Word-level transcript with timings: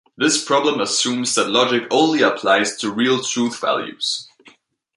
This 0.17 0.43
problem 0.43 0.79
assumes 0.81 1.35
that 1.35 1.51
logic 1.51 1.83
only 1.91 2.23
applies 2.23 2.75
to 2.77 2.89
real 2.89 3.21
truth 3.21 3.61
values. 3.61 4.27